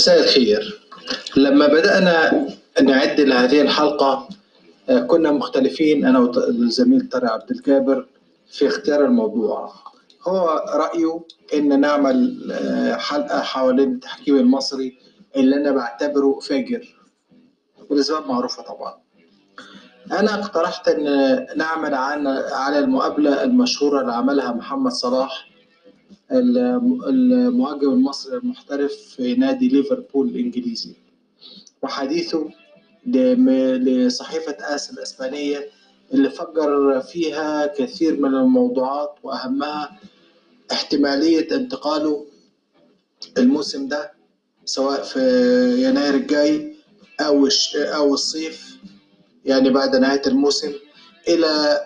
مساء 0.00 0.20
الخير. 0.20 0.80
لما 1.36 1.66
بدأنا 1.66 2.46
نعد 2.82 3.20
لهذه 3.20 3.60
الحلقة 3.60 4.28
آه، 4.88 5.00
كنا 5.00 5.30
مختلفين 5.30 6.04
أنا 6.04 6.18
والزميل 6.18 7.08
طارق 7.08 7.32
عبد 7.32 7.50
الجابر 7.50 8.06
في 8.50 8.66
اختيار 8.66 9.04
الموضوع. 9.04 9.72
هو 10.28 10.64
رأيه 10.74 11.20
إن 11.54 11.80
نعمل 11.80 12.48
آه، 12.52 12.96
حلقة 12.96 13.40
حوالين 13.40 13.92
التحكيم 13.92 14.36
المصري 14.36 14.98
اللي 15.36 15.56
أنا 15.56 15.70
بعتبره 15.72 16.38
فاجر. 16.38 16.96
والأسباب 17.90 18.26
معروفة 18.26 18.62
طبعا. 18.62 18.94
أنا 20.12 20.34
اقترحت 20.34 20.88
إن 20.88 21.04
نعمل 21.56 21.94
عن 21.94 22.26
على 22.52 22.78
المقابلة 22.78 23.42
المشهورة 23.42 24.00
اللي 24.00 24.12
عملها 24.12 24.52
محمد 24.52 24.92
صلاح 24.92 25.49
المهاجم 26.32 27.92
المصري 27.92 28.36
المحترف 28.36 28.92
في 28.92 29.34
نادي 29.34 29.68
ليفربول 29.68 30.28
الإنجليزي. 30.28 30.94
وحديثه 31.82 32.50
لصحيفة 33.06 34.56
آس 34.60 34.90
الإسبانية 34.90 35.68
اللي 36.14 36.30
فجر 36.30 37.00
فيها 37.00 37.66
كثير 37.66 38.20
من 38.20 38.34
الموضوعات 38.34 39.14
وأهمها 39.22 40.00
احتمالية 40.72 41.56
انتقاله 41.56 42.26
الموسم 43.38 43.88
ده 43.88 44.12
سواء 44.64 45.02
في 45.02 45.20
يناير 45.84 46.14
الجاي 46.14 46.74
أو 47.20 47.48
أو 47.76 48.14
الصيف 48.14 48.76
يعني 49.44 49.70
بعد 49.70 49.96
نهاية 49.96 50.22
الموسم 50.26 50.72
إلى 51.28 51.80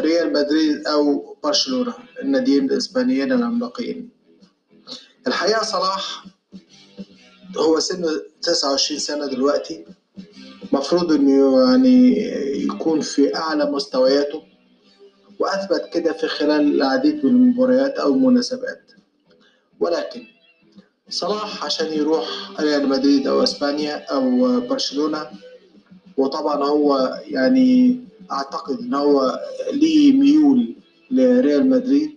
ريال 0.00 0.32
مدريد 0.32 0.86
أو 0.86 1.36
برشلونة 1.44 1.94
الناديين 2.22 2.64
الإسبانيين 2.64 3.32
العملاقين. 3.32 4.10
الحقيقة 5.26 5.62
صلاح 5.64 6.24
هو 7.56 7.80
سنه 7.80 8.08
29 8.42 9.00
سنة 9.00 9.26
دلوقتي. 9.26 9.84
مفروض 10.72 11.12
إنه 11.12 11.70
يعني 11.70 12.16
يكون 12.64 13.00
في 13.00 13.36
أعلى 13.36 13.70
مستوياته 13.70 14.42
وأثبت 15.38 15.88
كده 15.92 16.12
في 16.12 16.28
خلال 16.28 16.74
العديد 16.74 17.26
من 17.26 17.30
المباريات 17.30 17.98
أو 17.98 18.14
المناسبات. 18.14 18.92
ولكن 19.80 20.22
صلاح 21.10 21.64
عشان 21.64 21.86
يروح 21.92 22.50
ريال 22.60 22.88
مدريد 22.88 23.26
أو 23.26 23.42
إسبانيا 23.42 24.04
أو 24.12 24.60
برشلونة 24.60 25.26
وطبعا 26.16 26.64
هو 26.64 27.20
يعني 27.26 28.00
أعتقد 28.32 28.78
إن 28.78 28.94
هو 28.94 29.40
ليه 29.72 30.12
ميول 30.12 30.76
لريال 31.10 31.68
مدريد. 31.70 32.16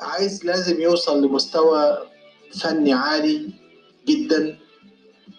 عايز 0.00 0.44
لازم 0.44 0.80
يوصل 0.80 1.24
لمستوى 1.24 1.98
فني 2.60 2.92
عالي 2.92 3.50
جدا 4.06 4.58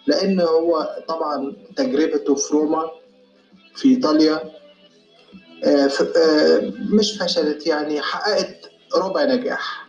لأن 0.07 0.39
هو 0.39 1.03
طبعا 1.07 1.55
تجربته 1.75 2.35
في 2.35 2.53
روما 2.53 2.91
في 3.75 3.89
إيطاليا 3.89 4.51
آه، 5.63 5.89
آه، 6.17 6.73
مش 6.89 7.17
فشلت 7.17 7.67
يعني 7.67 8.01
حققت 8.01 8.71
ربع 8.95 9.23
نجاح. 9.23 9.87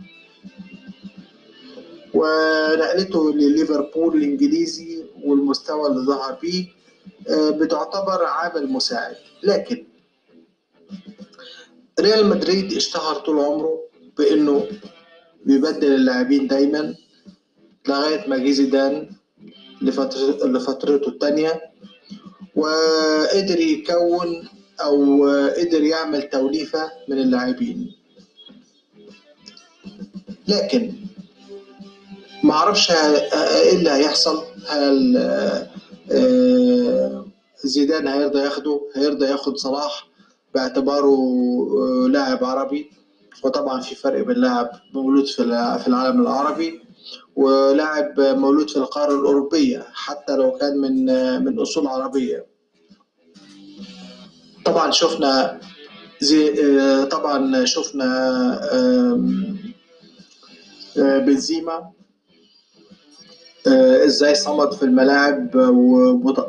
ونقلته 2.14 3.32
لليفربول 3.32 4.16
الإنجليزي 4.16 5.04
والمستوى 5.24 5.88
اللي 5.90 6.06
ظهر 6.06 6.38
بيه. 6.42 6.66
بتعتبر 7.30 8.24
عامل 8.24 8.72
مساعد. 8.72 9.16
لكن 9.42 9.84
ريال 12.00 12.26
مدريد 12.26 12.72
اشتهر 12.72 13.14
طول 13.14 13.38
عمره 13.40 13.78
بإنه 14.18 14.66
بيبدل 15.44 15.94
اللاعبين 15.94 16.46
دايما 16.46 16.94
لغاية 17.88 18.28
ما 18.28 18.36
جه 18.38 18.50
زيدان 18.50 19.08
لفتر- 19.82 20.46
لفترته 20.46 21.08
الثانية 21.08 21.60
وقدر 22.54 23.60
يكون 23.60 24.48
أو 24.80 25.26
قدر 25.58 25.82
يعمل 25.82 26.22
توليفة 26.22 26.90
من 27.08 27.18
اللاعبين. 27.18 27.92
لكن 30.48 30.92
ه- 32.90 32.94
إيه 33.60 33.76
اللي 33.76 33.90
هيحصل. 33.90 34.44
هل 34.68 35.16
آه، 35.16 35.70
آه، 36.10 36.43
زيدان 37.66 38.08
هيرضى 38.08 38.38
ياخده 38.38 38.80
هيرضى 38.94 39.24
ياخد 39.26 39.56
صلاح 39.56 40.08
باعتباره 40.54 41.14
آه، 41.78 42.08
لاعب 42.08 42.44
عربي. 42.44 42.90
وطبعا 43.44 43.80
في 43.80 43.94
فرق 43.94 44.26
بين 44.26 44.36
لاعب 44.36 44.70
مولود 44.94 45.26
في 45.26 45.42
الع- 45.42 45.76
في 45.76 45.88
العالم 45.88 46.20
العربي 46.22 46.80
ولاعب 47.36 48.20
مولود 48.20 48.70
في 48.70 48.76
القارة 48.76 49.14
الأوروبية 49.20 49.86
حتى 49.94 50.36
لو 50.36 50.52
كان 50.52 50.78
من 50.78 51.10
آه، 51.10 51.38
من 51.38 51.60
أصول 51.60 51.86
عربية. 51.86 52.46
طبعا 54.64 54.90
شفنا 54.90 55.60
زي 56.20 56.54
آه، 56.80 57.04
طبعا 57.04 57.64
شفنا 57.64 58.60
بنزيما. 60.96 61.90
إزاي 63.66 64.34
صمد 64.34 64.72
في 64.74 64.82
الملاعب 64.82 65.50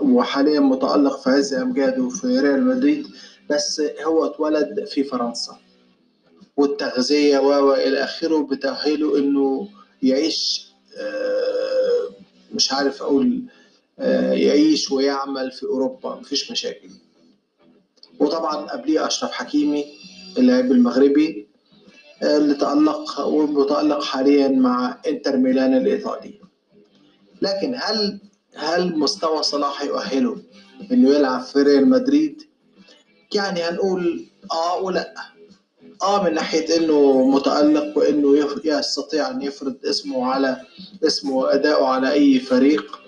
وحاليا 0.02 0.60
متألق 0.60 1.20
في 1.20 1.30
عز 1.30 1.54
أمجاده 1.54 2.10
في 2.10 2.40
ريال 2.40 2.66
مدريد. 2.66 3.08
بس 3.50 3.82
هو 4.06 4.26
اتولد 4.26 4.86
في 4.88 5.04
فرنسا. 5.04 5.58
والتغذية 6.58 7.38
و 7.40 7.74
إلى 7.74 8.04
آخره 8.04 8.44
بتأهله 8.52 9.18
إنه 9.18 9.68
يعيش 10.04 10.68
آه، 10.98 12.10
مش 12.54 12.74
عارف 12.74 13.02
أقول 13.02 13.42
آه، 14.00 14.34
يعيش 14.34 14.92
ويعمل 14.92 15.52
في 15.52 15.64
أوروبا. 15.66 16.16
مفيش 16.16 16.52
مشاكل. 16.52 16.90
وطبعا 18.20 18.56
قبليه 18.56 19.08
أشرف 19.08 19.32
حكيمي 19.32 19.86
اللاعب 20.38 20.72
المغربي 20.72 21.48
آه، 22.24 22.38
اللي 22.38 22.54
تألق 22.54 23.20
ومتألق 23.28 24.04
حاليا 24.04 24.48
مع 24.48 25.02
إنتر 25.08 25.38
ميلان 25.38 25.78
الإيطالي. 25.78 26.45
لكن 27.42 27.76
هل 27.82 28.20
هل 28.56 29.00
مستوى 29.00 29.44
صلاح 29.44 29.82
يؤهله 29.82 30.38
إنه 30.92 31.10
يلعب 31.10 31.42
في 31.42 31.62
ريال 31.62 31.90
مدريد؟ 31.90 32.44
يعني 33.36 33.64
هنقول 33.64 34.26
آه 34.52 34.82
ولا. 34.82 35.14
آه 36.04 36.24
من 36.24 36.34
ناحية 36.34 36.78
إنه 36.78 37.28
متألق 37.28 37.98
وإنه 37.98 38.50
يستطيع 38.66 39.30
أن 39.30 39.42
يفرض 39.42 39.76
اسمه 39.86 40.26
على 40.26 40.62
اسمه 41.04 41.36
وأداؤه 41.36 41.88
على 41.88 42.12
أي 42.12 42.40
فريق 42.40 43.00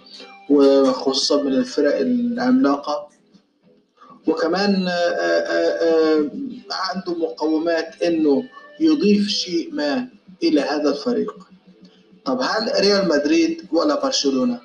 وخصوصا 0.49 1.43
من 1.43 1.53
الفرق 1.53 1.97
العملاقة. 1.99 3.07
وكمان 4.27 4.87
آه، 4.87 4.91
آه، 4.91 5.77
آه، 5.87 6.29
عنده 6.71 7.13
مقومات 7.15 8.01
إنه 8.03 8.43
يضيف 8.79 9.27
شيء 9.27 9.73
ما 9.73 10.07
إلى 10.43 10.61
هذا 10.61 10.89
الفريق. 10.89 11.47
طب 12.27 12.41
هل 12.41 12.71
ريال 12.79 13.07
مدريد 13.07 13.67
ولا 13.71 14.03
برشلونة؟ 14.03 14.61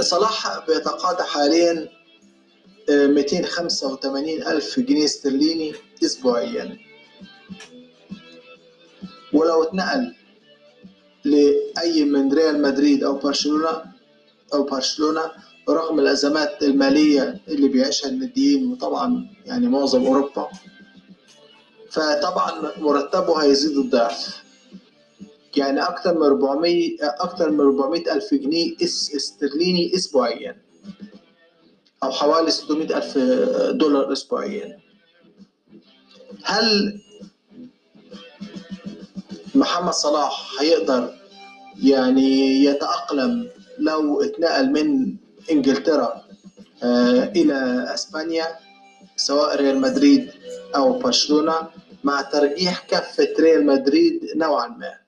صلاح 0.00 0.66
بيتقاضى 0.66 1.22
حاليا 1.22 1.88
آه، 2.90 3.06
285 3.06 4.28
ألف 4.42 4.80
جنيه 4.80 5.04
استرليني 5.04 5.72
أسبوعيا 6.04 6.78
ولو 9.32 9.62
اتنقل 9.62 10.14
لأي 11.24 12.04
من 12.04 12.32
ريال 12.32 12.62
مدريد 12.62 13.04
أو 13.04 13.18
برشلونة 13.18 13.82
أو 14.54 14.62
برشلونة 14.62 15.30
رغم 15.68 16.00
الأزمات 16.00 16.62
المالية 16.62 17.40
اللي 17.48 17.68
بيعيشها 17.68 18.08
الناديين 18.08 18.72
وطبعا 18.72 19.28
يعني 19.46 19.68
معظم 19.68 20.06
أوروبا 20.06 20.48
فطبعا 21.90 22.72
مرتبه 22.78 23.42
هيزيد 23.42 23.76
الضعف 23.78 24.43
يعني 25.56 25.82
أكثر 25.82 26.14
من 26.14 26.22
400 26.26 26.96
أكثر 27.02 27.50
من 27.50 27.60
400 27.60 28.12
ألف 28.14 28.34
جنيه 28.34 28.76
إس- 28.76 29.14
استرليني 29.16 29.94
أسبوعيا 29.94 30.56
أو 32.02 32.10
حوالي 32.10 32.50
600 32.50 32.96
ألف 32.96 33.18
دولار 33.76 34.12
أسبوعيا. 34.12 34.78
هل 36.44 37.00
محمد 39.54 39.92
صلاح 39.92 40.54
هيقدر 40.60 41.14
يعني 41.82 42.64
يتأقلم 42.64 43.48
لو 43.78 44.22
اتنقل 44.22 44.70
من 44.70 45.16
إنجلترا 45.50 46.24
آه، 46.82 47.24
إلى 47.24 47.86
أسبانيا 47.94 48.46
سواء 49.16 49.56
ريال 49.56 49.80
مدريد 49.80 50.30
أو 50.76 50.98
برشلونة 50.98 51.54
مع 52.04 52.22
ترجيح 52.22 52.86
كفة 52.88 53.28
ريال 53.40 53.66
مدريد 53.66 54.20
نوعا 54.36 54.68
ما؟ 54.68 55.03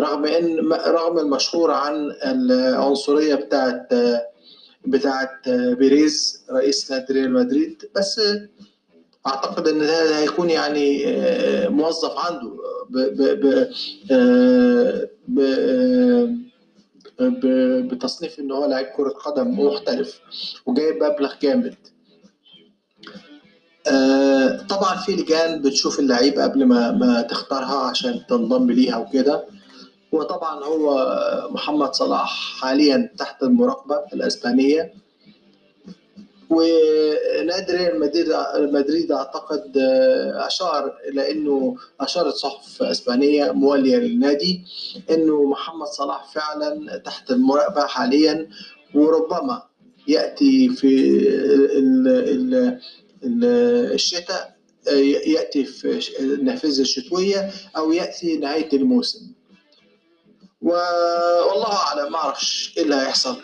رغم 0.00 0.24
إن 0.24 0.72
رغم 0.72 1.18
المشهور 1.18 1.70
عن 1.70 2.12
العنصرية 2.24 3.34
بتاعت 3.34 3.88
بتاعت 4.86 5.48
بيريز 5.48 6.44
رئيس 6.50 6.90
نادي 6.90 7.12
ريال 7.12 7.32
مدريد 7.32 7.90
بس 7.96 8.20
أعتقد 9.26 9.68
إن 9.68 9.82
هذا 9.82 10.18
هيكون 10.18 10.50
يعني 10.50 11.04
موظف 11.68 12.12
عنده 12.16 12.50
ب 15.28 15.48
بتصنيف 17.90 18.38
إن 18.40 18.52
هو 18.52 18.66
لعيب 18.66 18.86
كرة 18.86 19.08
قدم 19.10 19.60
محترف 19.60 20.20
وجايب 20.66 21.04
مبلغ 21.04 21.34
جامد. 21.42 21.74
آه، 23.86 24.62
طبعا 24.62 24.96
في 24.96 25.12
لجان 25.12 25.62
بتشوف 25.62 25.98
اللعيبة 25.98 26.42
قبل 26.42 26.64
ما 26.64 26.90
ما 26.90 27.22
تختارها 27.22 27.88
عشان 27.90 28.26
تنضم 28.28 28.70
ليها 28.70 28.96
وكده. 28.96 29.46
وطبعا 30.12 30.64
هو 30.64 31.06
محمد 31.50 31.94
صلاح 31.94 32.58
حاليا 32.60 33.10
تحت 33.18 33.42
المراقبة 33.42 33.96
الأسبانية. 34.12 34.92
ونادي 36.50 37.72
ريال 37.72 38.00
مدريد 38.00 38.26
مدريد 38.72 39.12
أعتقد 39.12 39.76
آه، 39.78 40.46
أشار 40.46 40.94
إلى 41.08 41.30
إنه 41.32 41.76
أشارت 42.00 42.34
صحف 42.34 42.82
أسبانية 42.82 43.52
مواليه 43.52 43.96
للنادي 43.96 44.60
إنه 45.10 45.44
محمد 45.44 45.86
صلاح 45.86 46.32
فعلا 46.32 46.96
تحت 46.96 47.30
المراقبة 47.30 47.86
حاليا. 47.86 48.48
وربما 48.94 49.62
يأتي 50.08 50.68
في 50.68 51.18
ال 51.78 52.08
ال 52.08 52.54
ال 53.24 53.44
الشتاء 53.94 54.56
آه، 54.88 54.92
يأتي 55.28 55.64
في 55.64 56.00
النافذه 56.20 56.80
الشتويه 56.80 57.50
أو 57.76 57.92
يأتي 57.92 58.36
نهاية 58.36 58.68
الموسم. 58.72 59.37
والله 60.68 61.76
أعلم 61.76 62.12
ما 62.12 62.18
أعرفش 62.18 62.74
إيه 62.76 62.82
اللي 62.82 62.94
هيحصل. 62.96 63.36